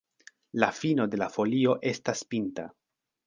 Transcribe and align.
La 0.61 0.69
fino 0.77 1.05
de 1.11 1.19
la 1.23 1.27
folio 1.35 1.77
estas 1.91 2.25
pinta. 2.35 2.67